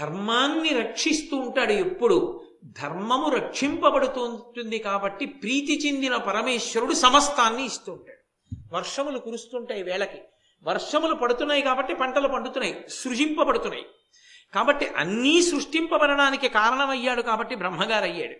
[0.00, 2.46] ధర్మాన్ని రక్షిస్తూ ఉంటాడు ఎప్పుడు.
[2.64, 8.20] ధర్మము రక్షింపబడుతుంటుంది కాబట్టి ప్రీతి చెందిన పరమేశ్వరుడు సమస్తాన్ని ఇస్తూ ఉంటాడు.
[8.72, 10.18] వర్షములు కురుస్తుంటాయి వేళకి.
[10.62, 13.86] వర్షములు పడుతున్నాయి కాబట్టి పంటలు పండుతున్నాయి సృజింపబడుతున్నాయి.
[14.54, 18.34] కాబట్టి అన్నీ సృష్టింపబడడానికి కారణమయ్యాడు కాబట్టి బ్రహ్మగారు అయ్యాడు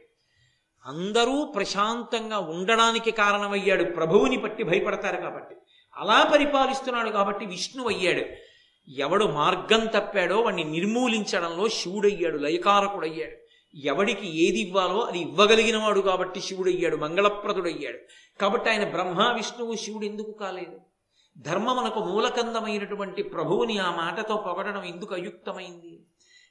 [0.86, 3.84] అందరూ ప్రశాంతంగా ఉండడానికి కారణమయ్యాడు.
[3.84, 5.56] ప్రభువుని పట్టి భయపడతారు కాబట్టి.
[5.96, 8.24] అలా పరిపాలిస్తున్నాడు కాబట్టి విష్ణు అయ్యాడు
[8.90, 13.36] ఎవడు మార్గం తప్పాడో వాడిని నిర్మూలించడంలో శివుడయ్యాడు లయకారకుడయ్యాడు.
[13.76, 17.98] ఎవడికి ఏది ఇవ్వాలో అది ఇవ్వగలిగినవాడు కాబట్టి శివుడయ్యాడు మంగళప్రదుడయ్యాడు.
[18.40, 20.89] కాబట్టి ఆయన బ్రహ్మ విష్ణువు శివుడు ఎందుకు కాలేదు?
[21.40, 26.00] ధర్మమునకు మూలకందమైనటువంటి ప్రభువుని ఆ మాటతో పొగడడం ఎందుకు అయుక్తమైంది?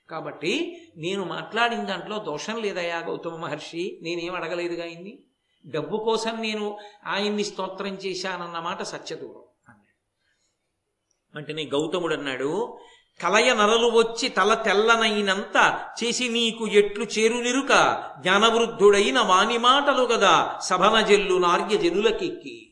[0.10, 3.99] కాబట్టి నేను మాట్లాడిన దాంట్లో దోషం లేదయా గౌతమ మహర్షి?
[4.02, 5.19] నేనేం అడగలేదుగా ఆయన్ని
[5.67, 11.38] డబ్బు కోసం నేను ఆయన్ని స్తోత్రం చేశానన్న మాట సత్యదూరం అన్నాడు.
[11.38, 12.80] అంటే గౌతముడు అన్నాడు
[13.23, 18.04] కలయ నరలు వచ్చి తల తెల్లనైనంత చేసి నీకు ఎట్లు చేరునిరుక?
[18.19, 22.68] జ్ఞానవృద్ధుడైన వాని మాటలు గదా సభన జల్లు నార్య జనులకెక్కి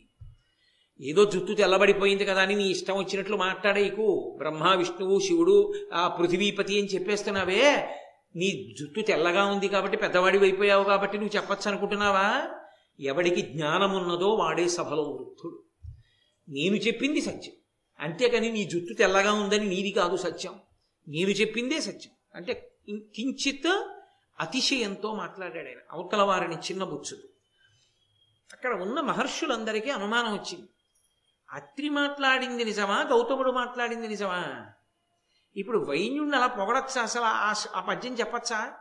[1.01, 6.87] ఏదో జుట్టు తెల్లబడిపోయింది కదా అని నీ ఇష్టం వచ్చినట్లు మాట్లాడేకు బ్రహ్మ విష్ణువు శివుడు ఆ పృథివీపతి అని
[6.87, 7.95] చెప్పేస్తున్నావే.
[8.35, 12.47] నీ జుత్తు తెల్లగా ఉంది కాబట్టి పెద్దవాడివి అయిపోయావు కాబట్టి నువ్వు చెప్పచ్చు అనుకుంటున్నావా?
[12.99, 15.63] ఎవడికి జ్ఞానం ఉన్నదో వాడే సభలో వృద్ధుడు.
[16.49, 17.53] నేను చెప్పింది సత్యం.
[17.99, 20.53] అంతేకాని నీ జుట్టు తెల్లగా ఉందని నీది కాదు సత్యం.
[21.07, 22.13] నేను చెప్పిందే సత్యం.
[22.35, 23.83] అంటే కించిత్
[24.39, 27.23] అతిశయంతో మాట్లాడాడు ఆయన అవతల వారిని చిన్న బుచ్చుదు
[28.53, 30.67] అక్కడ ఉన్న మహర్షులందరికీ అనుమానం వచ్చింది.
[31.51, 33.01] అత్రి మాట్లాడింది నిజమా?
[33.01, 34.65] గౌతముడు మాట్లాడింది నిజమా?
[35.55, 37.23] ఇప్పుడు వైన్యుణ్ణి అలా పొగడచ్చా అసలు?
[37.77, 38.73] ఆ పద్యం చెప్పచ్చా?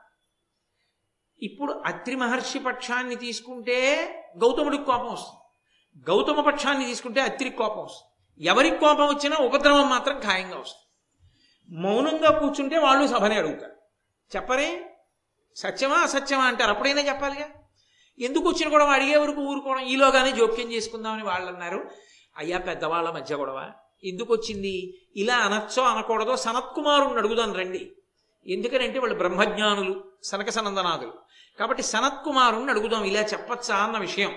[1.42, 5.40] ఇప్పుడు అత్రి మహర్షి పక్షాన్ని తీసుకుంటే గౌతముడికి కోపం వస్తుంది.
[6.10, 8.46] గౌతమ పక్షాన్ని తీసుకుంటే అత్రికి కోపం వస్తుంది.
[8.46, 10.86] ఎవరికి కోపం వచ్చినా ఉపద్రవం మాత్రం ఖాయంగా వస్తుంది.
[11.82, 13.76] మౌనంగా కూర్చుంటే వాళ్ళు సభనే అడుగుతారు.
[14.36, 14.96] చెప్పరే?
[15.56, 16.70] సత్యమా అసత్యమా అంటారు.
[16.70, 17.48] అప్పుడైనా చెప్పాలిగా?
[18.18, 21.90] ఎందుకు వచ్చిన కూడా అడిగే వరకు ఊరుకోవడం ఈలోగానే జోక్యం చేసుకుందామని వాళ్ళు అన్నారు.
[22.38, 23.70] అయ్యా పెద్దవాళ్ళ మధ్య గొడవ.
[24.04, 27.92] ఎందుకు వచ్చింది ఇలా అనొచ్చో అనకూడదో సనత్కుమారుణ్ణి అడుగుదాం రండి.
[28.46, 31.12] ఎందుకనంటే వాళ్ళు బ్రహ్మజ్ఞానులు సనక సనందనాథులు.
[31.58, 34.34] కాబట్టి సనత్కుమారుణ్ణి అడుగుదాం ఇలా చెప్పచ్చా అన్న విషయం.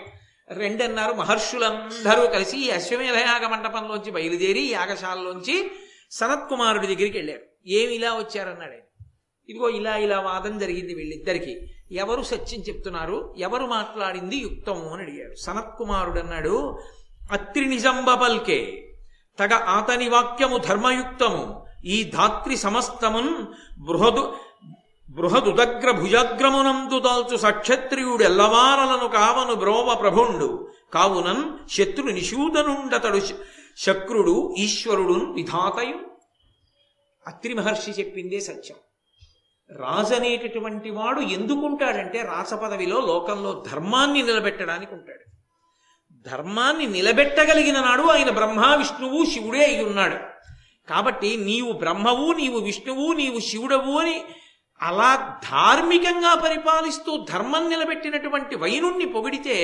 [0.50, 5.72] రెండన్నారు మహర్షులందరూ కలిసి ఈ అశ్వమేధయాగ మండపంలోంచి బయలుదేరి యాగశాలలోంచి
[6.12, 7.42] సనత్కుమారుడి దగ్గరికి వెళ్ళారు.
[7.68, 8.74] ఏమి ఇలా వచ్చారన్నాడు
[9.50, 11.68] ఇదిగో ఇలా ఇలా వాదం జరిగింది వీళ్ళిద్దరికీ.
[11.92, 13.36] ఎవరు సత్యం చెప్తున్నారు?
[13.38, 15.36] ఎవరు మాట్లాడింది యుక్తము అని అడిగాడు.
[15.36, 16.80] సనత్కుమారుడు అన్నాడు
[17.32, 18.90] అత్రి నిజంబ పల్కే.
[19.40, 21.66] తగ ఆతని వాక్యము ధర్మయుక్తము.
[21.86, 23.46] ఈ ధాత్రి సమస్తమున్
[23.80, 24.36] బృహదు
[25.10, 30.72] బృహదుదగ్ర భుజగ్రమునందు దాల్చు సక్షత్రియుడు ఎల్లవారలను కావను బ్రోవ ప్రభుండు.
[30.94, 33.22] కావునన్ శత్రు నిషూదనుండతడు
[33.78, 35.96] శక్రుడు ఈశ్వరుడు విధాతయు.
[37.28, 38.78] అత్రి మహర్షి చెప్పిందే సత్యం.
[39.72, 45.39] రాజు అనేటటువంటి వాడు ఎందుకుంటాడంటే రాసపదవిలో లోకంలో ధర్మాన్ని నిలబెట్టడానికి ఉంటాడు
[46.26, 50.16] ధర్మాన్ని నిలబెట్టగలిగిన నాడు ఆయన బ్రహ్మ విష్ణువు శివుడే అయి ఉన్నాడు.
[50.90, 54.24] కాబట్టి నీవు బ్రహ్మవు నీవు విష్ణువు నీవు శివుడవు అని
[54.82, 59.58] అలా ధార్మికంగా పరిపాలిస్తూ ధర్మం నిలబెట్టినటువంటి వైనుణ్ణి పొగిడితే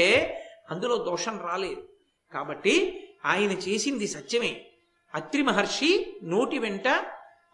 [0.72, 1.89] అందులో దోషం రాలేదు.
[2.34, 4.62] కాబట్టి ఆయన చేసింది సత్యమే.
[5.15, 6.88] అత్రి మహర్షి నోటి వెంట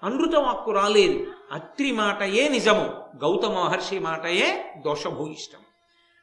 [0.04, 1.28] అనృతవాక్కు రాలేదు.
[1.52, 2.86] అత్రి మాటయే నిజము
[3.16, 5.60] గౌతమ మహర్షి మాటయే దోషభూయిష్టం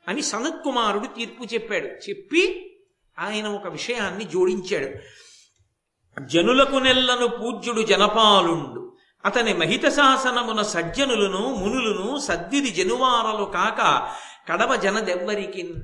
[0.08, 1.86] అని సనత్కుమారుడు తీర్పు చెప్పాడు.
[1.86, 2.67] చెప్పి
[3.18, 5.18] ఆయన ఒక విషయాన్ని జోడించాడు.
[6.26, 8.96] జనులకు నెల్లను పూజ్యుడు జనపాలుండు.
[9.24, 14.12] అతని మహిత శాసనమున సజ్జనులను మునులను సద్దిది జనువారలు కాక
[14.48, 15.74] కడవ జనదెవ్వరికి?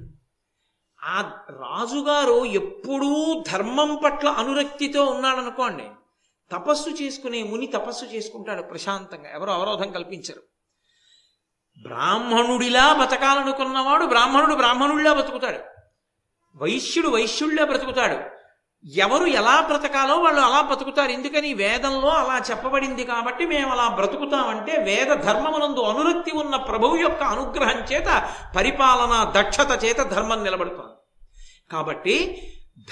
[1.03, 5.85] ఆ రాజుగారు ఎప్పుడూ ధర్మం పట్ల అనురక్తితో ఉన్నాడనుకోండి.
[6.53, 9.31] తపస్సు చేసుకునే ముని తపస్సు చేసుకుంటాడు ప్రశాంతంగా.
[9.31, 10.43] ఎవరు అవరోధం కల్పించరు.
[11.83, 15.74] బ్రాహ్మణుడిలా బతకాలనుకున్నవాడు బ్రాహ్మణుడు బ్రాహ్మణుడిలా బతుకుతాడు.
[16.63, 18.45] వైశ్యుడు వైశ్యుళ్ళే బ్రతుకుతాడు.
[18.95, 21.11] ఎవరు ఎలా బ్రతకాలో వాళ్ళు అలా బ్రతుకుతారు.
[21.11, 27.85] ఎందుకని వేదంలో అలా చెప్పబడింది కాబట్టి మేము అలా బ్రతుకుతామంటే వేద ధర్మమునందు అనురక్తి ఉన్న ప్రభువు యొక్క అనుగ్రహం
[27.93, 31.27] చేత పరిపాలన దక్షత చేత ధర్మం నిలబడుతోంది.
[31.73, 32.43] కాబట్టి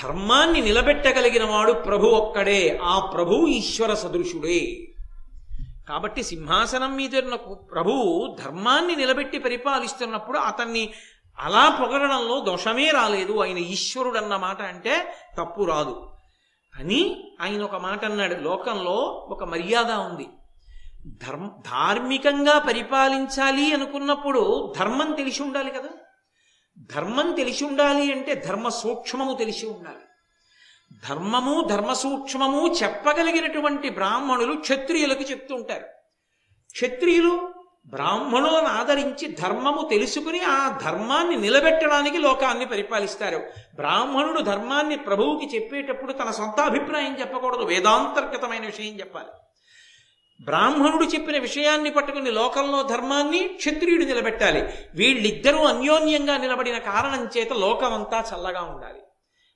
[0.02, 2.80] ధర్మాన్ని నిలబెట్టగలిగిన వాడు ప్రభు ఒక్కడే.
[2.82, 4.88] ఆ ప్రభువు ఈశ్వర సదృశుడే.
[5.88, 7.34] కాబట్టి సింహాసనం మీద ఉన్న
[7.72, 10.92] ప్రభువు ధర్మాన్ని నిలబెట్టి పరిపాలిస్తున్నప్పుడు అతన్ని
[11.42, 13.42] అలా పొగడడంలో దోషమే రాలేదు.
[13.42, 16.10] ఆయన ఈశ్వరుడు అన్న మాట అంటే తప్పు రాదు.
[16.78, 18.34] అని ఆయన ఒక మాట అన్నాడు.
[18.34, 18.92] లోకంలో
[19.30, 20.28] ఒక మర్యాద ఉంది.
[21.06, 25.88] ధర్మ ధార్మికంగా పరిపాలించాలి అనుకున్నప్పుడు ధర్మం తెలిసి ఉండాలి కదా.
[26.78, 29.96] ధర్మం తెలిసి ఉండాలి అంటే ధర్మ సూక్ష్మము తెలిసి ఉండాలి.
[31.08, 35.86] ధర్మము ధర్మ సూక్ష్మము చెప్పగలిగినటువంటి బ్రాహ్మణులు క్షత్రియులకు చెప్తుంటారు.
[36.72, 37.54] క్షత్రియులు
[37.86, 43.42] బ్రాహ్మణులను ఆదరించి ధర్మము తెలుసుకుని ఆ ధర్మాన్ని నిలబెట్టడానికి లోకాన్ని పరిపాలిస్తారు.
[43.74, 47.62] బ్రాహ్మణుడు ధర్మాన్ని ప్రభువుకి చెప్పేటప్పుడు తన సొంత అభిప్రాయం చెప్పకూడదు.
[47.62, 49.28] వేదాంతర్గతమైన విషయం చెప్పాలి.
[50.44, 54.68] బ్రాహ్మణుడు చెప్పిన విషయాన్ని పట్టుకుని లోకంలో ధర్మాన్ని క్షత్రియుడు నిలబెట్టాలి.
[54.94, 59.02] వీళ్ళిద్దరూ అన్యోన్యంగా నిలబడిన కారణం చేత లోకమంతా చల్లగా ఉండాలి.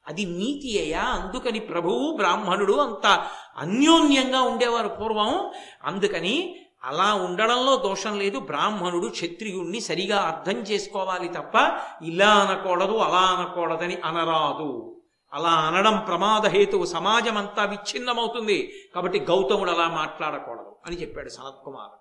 [0.08, 1.00] అది నీతి అయ్యా.
[1.00, 5.50] అందుకని ప్రభువు బ్రాహ్మణుడు అంత అన్యోన్యంగా ఉండేవారు పూర్వం.
[5.84, 8.38] అందుకని అలా ఉండడంలో దోషం లేదు.
[8.38, 11.54] బ్రాహ్మణుడు క్షత్రియుణ్ణి సరిగా అర్థం చేసుకోవాలి తప్ప
[12.02, 14.92] ఇలా అనకూడదు అలా అనకూడదని అనరాదు.
[15.32, 18.72] అలా అనడం ప్రమాదహేతువు సమాజం అంతా విచ్ఛిన్నమవుతుంది.
[18.94, 21.96] కాబట్టి గౌతముడు అలా మాట్లాడకూడదు అని చెప్పాడు సనత్కుమారు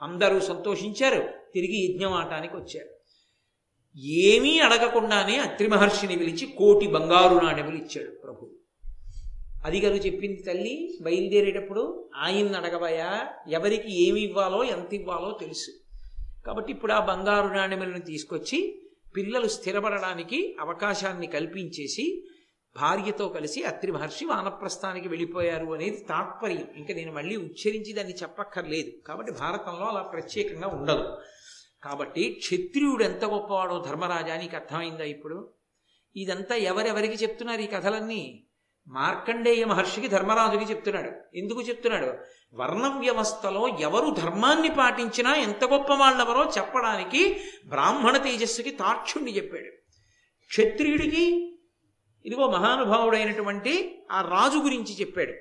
[0.00, 1.22] అందరూ సంతోషించారు.
[1.54, 2.96] తిరిగి యజ్ఞమాటానికి వచ్చారు.
[4.06, 8.50] ఏమీ అడగకుండానే అత్రి మహర్షిని పిలిచి కోటి బంగారు నాణ్యములు ఇచ్చాడు ప్రభు
[9.64, 15.70] అది గారు చెప్పింది తల్లి బయలుదేరేటప్పుడు ఆయన్ని అడగబోయా ఎవరికి ఏమి ఇవ్వాలో ఎంత ఇవ్వాలో తెలుసు.
[16.46, 18.82] కాబట్టి ఇప్పుడు ఆ బంగారు నాణ్యములను తీసుకొచ్చి
[19.16, 22.24] పిల్లలు స్థిరపడడానికి అవకాశాన్ని కల్పించేసి
[22.76, 26.68] భార్యతో కలిసి అత్రి మహర్షి వానప్రస్థానికి వెళ్ళిపోయారు అనేది తాత్పర్యం.
[26.76, 28.90] ఇంకా నేను మళ్ళీ ఉచ్చరించి దాన్ని చెప్పక్కర్లేదు.
[29.06, 31.16] కాబట్టి భారతంలో అలా ప్రత్యేకంగా ఉండదు.
[31.82, 35.50] కాబట్టి క్షత్రియుడు ఎంత గొప్పవాడో ధర్మరాజానికి అర్థమైందా ఇప్పుడు?
[36.16, 38.45] ఇదంతా ఎవరెవరికి చెప్తున్నారు ఈ కథలన్నీ?
[38.88, 41.36] మార్కండేయ మహర్షికి ధర్మరాజుకి చెప్తున్నాడు.
[41.36, 42.06] ఎందుకు చెప్తున్నాడు?
[42.54, 49.70] వర్ణ వ్యవస్థలో ఎవరు ధర్మాన్ని పాటించినా ఎంత గొప్ప వాళ్ళెవరో చెప్పడానికి బ్రాహ్మణ తేజస్సుకి తాక్షుణ్ణి చెప్పాడు.
[50.46, 51.52] క్షత్రియుడికి
[52.26, 55.32] ఇదిగో మహానుభావుడైనటువంటి ఆ రాజు గురించి చెప్పాడు.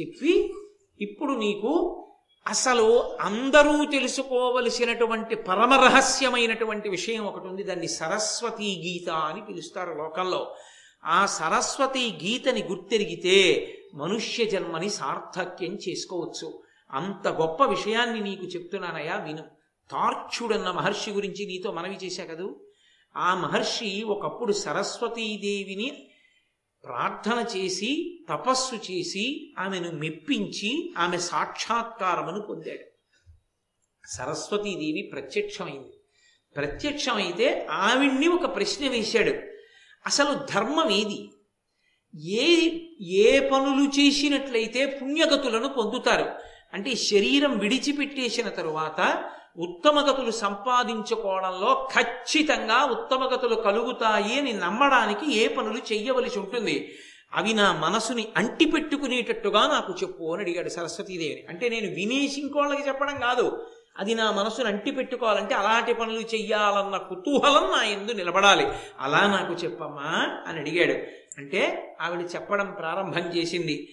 [0.00, 0.54] చెప్పి
[1.00, 2.04] ఇప్పుడు నీకు
[2.46, 7.62] అసలు అందరూ తెలుసుకోవలసినటువంటి పరమరహస్యమైనటువంటి విషయం ఒకటి ఉంది.
[7.62, 10.54] దాన్ని సరస్వతీ గీత అని పిలుస్తారు లోకంలో.
[11.08, 16.62] ఆ సరస్వతి గీతని గుర్తెరిగితే మనుష్య జన్మని సార్థక్యం చేసుకోవచ్చు.
[16.90, 19.42] అంత గొప్ప విషయాన్ని నీకు చెప్తున్నానయ్యా విను.
[19.90, 22.60] తార్క్షుడన్న మహర్షి గురించి నీతో మనవి చేశా కదూ?
[23.16, 26.10] ఆ మహర్షి ఒకప్పుడు సరస్వతీదేవిని
[26.84, 32.84] ప్రార్థన చేసి తపస్సు చేసి ఆమెను మెప్పించి ఆమె సాక్షాత్కారమును పొందాడు.
[34.08, 35.92] సరస్వతీదేవి ప్రత్యక్షమైంది.
[36.56, 39.57] ప్రత్యక్షమైతే ఆవిడ్ని ఒక ప్రశ్న వేశాడు.
[40.06, 41.30] అసలు ధర్మం ఏది?
[42.28, 46.30] ఏ ఏ పనులు చేసినట్లయితే పుణ్యగతులను పొందుతారు?
[46.74, 49.24] అంటే శరీరం విడిచిపెట్టేసిన తరువాత
[49.58, 56.94] ఉత్తమగతులు సంపాదించుకోవడంలో ఖచ్చితంగా ఉత్తమగతులు కలుగుతాయి అని నమ్మడానికి ఏ పనులు చెయ్యవలసి ఉంటుంది?
[57.34, 63.66] అవి నా మనసుని అంటిపెట్టుకునేటట్టుగా నాకు చెప్పు అని అడిగాడు సరస్వతీదేవిని అంటే నేను వినేసి ఇంకోళ్ళకి చెప్పడం కాదు.
[63.98, 68.66] అది నా మనసును అంటి పెట్టుకోవాలంటే అలాంటి పనులు చెయ్యాలన్న కుతూహలం నా ఎందు నిలబడాలి.
[69.00, 70.98] అలా నాకు చెప్పమ్మా అని అడిగాడు.
[71.38, 73.88] అంటే ఆవిడ చెప్పడం ప్రారంభం చేసింది.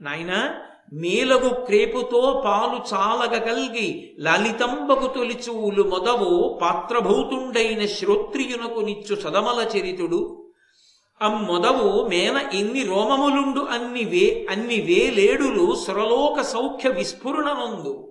[0.00, 0.54] నాయన
[0.92, 10.50] మేలగు క్రేపుతో పాలు చాలగగల్గి లలితంబగు తొలిచూలు మొదవు పాత్రభూతుండైన శ్రోత్రియునకు నిచ్చు సదమల చరితుడు.
[11.22, 18.08] అమ్మొదవు మేన ఎన్ని రోమములుండు అన్ని వే అన్ని వేలేడులు సురలోక సౌఖ్య విస్ఫురణనందు.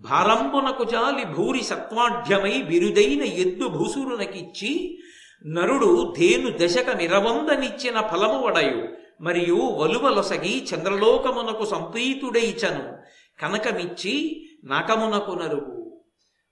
[0.00, 4.98] భారంబునకు జాలి భూరి సత్వాఢ్యమై బిరుదైన ఎద్దు భూసురునకిచ్చి
[5.46, 8.80] నరుడు ధేను దశక మిరవందనిచ్చిన ఫలము వడయు
[9.20, 12.84] మరియు వలువలొసగి చంద్రలోకమునకు సంప్రీతుడైచను
[13.38, 14.14] కనకమిచ్చి
[14.64, 15.79] నకమునకు నరువు.